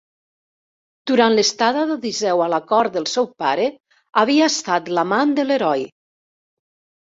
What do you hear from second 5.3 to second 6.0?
de l'heroi.